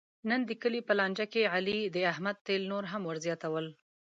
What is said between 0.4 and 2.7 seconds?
د کلي په لانجه کې علي د احمد تېل